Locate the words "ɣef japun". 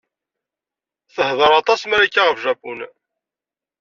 2.23-2.79